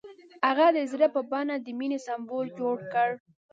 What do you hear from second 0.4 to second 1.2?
هغه د زړه